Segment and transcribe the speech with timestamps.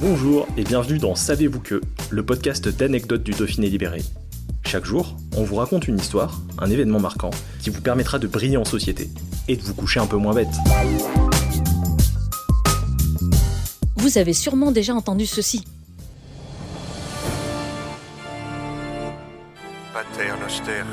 [0.00, 4.00] Bonjour et bienvenue dans Savez-vous que, le podcast d'anecdotes du Dauphiné libéré.
[4.64, 8.56] Chaque jour, on vous raconte une histoire, un événement marquant, qui vous permettra de briller
[8.56, 9.10] en société
[9.48, 10.54] et de vous coucher un peu moins bête.
[13.96, 15.64] Vous avez sûrement déjà entendu ceci.
[19.92, 20.84] Pater noster,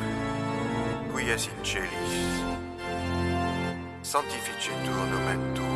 [1.15, 2.41] qui es in celis,
[4.01, 4.73] sanctificetur
[5.12, 5.74] nomen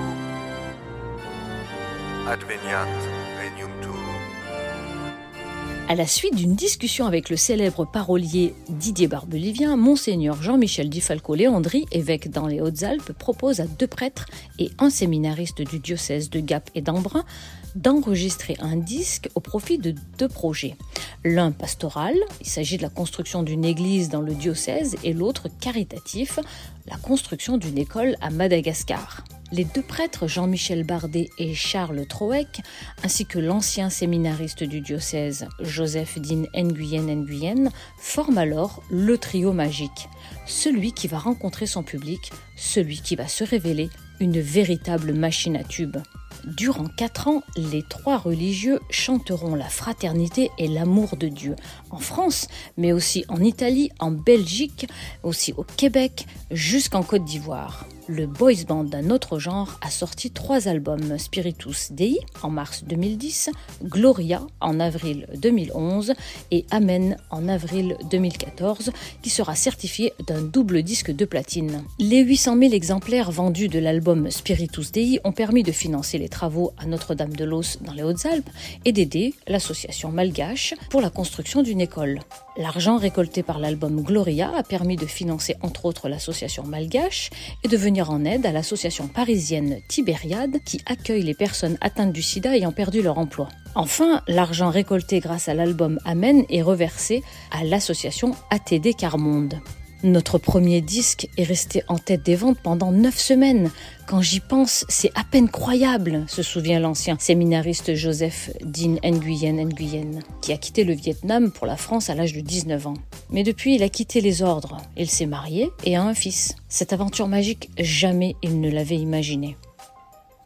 [5.88, 12.30] À la suite d'une discussion avec le célèbre parolier Didier Barbelivien, Monseigneur Jean-Michel Dufalco-Léandri, évêque
[12.30, 14.28] dans les Hautes-Alpes, propose à deux prêtres
[14.60, 17.26] et un séminariste du diocèse de Gap et d'Embrun
[17.74, 20.76] d'enregistrer un disque au profit de deux projets.
[21.24, 26.40] L'un pastoral, il s'agit de la construction d'une église dans le diocèse, et l'autre caritatif,
[26.86, 29.24] la construction d'une école à Madagascar.
[29.52, 32.62] Les deux prêtres Jean-Michel Bardet et Charles Troec,
[33.04, 40.08] ainsi que l'ancien séminariste du diocèse Joseph Din Nguyen Nguyen, forment alors le trio magique,
[40.46, 43.90] celui qui va rencontrer son public, celui qui va se révéler
[44.20, 45.98] une véritable machine à tubes.
[46.46, 51.56] Durant quatre ans, les trois religieux chanteront la fraternité et l'amour de Dieu
[51.90, 54.88] en France, mais aussi en Italie, en Belgique,
[55.24, 57.88] aussi au Québec, jusqu'en Côte d'Ivoire.
[58.12, 63.52] Le boys band d'un autre genre a sorti trois albums Spiritus Dei en mars 2010,
[63.84, 66.14] Gloria en avril 2011
[66.50, 68.90] et Amen en avril 2014,
[69.22, 71.84] qui sera certifié d'un double disque de platine.
[72.00, 76.74] Les 800 000 exemplaires vendus de l'album Spiritus Dei ont permis de financer les travaux
[76.80, 78.50] à Notre-Dame-de-Los dans les Hautes-Alpes
[78.86, 82.22] et d'aider l'association malgache pour la construction d'une école.
[82.58, 87.30] L'argent récolté par l'album Gloria a permis de financer entre autres l'association malgache
[87.64, 92.22] et de venir en aide à l'association parisienne Tibériade qui accueille les personnes atteintes du
[92.22, 93.50] sida ayant perdu leur emploi.
[93.76, 99.60] Enfin, l'argent récolté grâce à l'album Amen est reversé à l'association ATD Carmonde.
[100.02, 103.70] Notre premier disque est resté en tête des ventes pendant neuf semaines.
[104.08, 110.22] Quand j'y pense, c'est à peine croyable, se souvient l'ancien séminariste Joseph Din Nguyen Nguyen,
[110.42, 112.94] qui a quitté le Vietnam pour la France à l'âge de 19 ans.
[113.30, 114.78] Mais depuis, il a quitté les ordres.
[114.96, 116.56] Il s'est marié et a un fils.
[116.70, 119.58] Cette aventure magique, jamais il ne l'avait imaginée.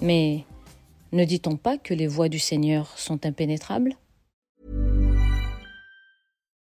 [0.02, 0.46] Mais
[1.12, 3.96] ne dit-on pas que les voies du Seigneur sont impénétrables?